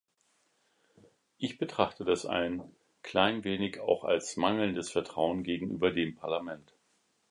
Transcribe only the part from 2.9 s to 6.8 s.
klein wenig auch als mangelndes Vertrauen gegenüber dem Parlament.